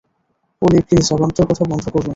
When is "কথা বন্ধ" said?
1.49-1.85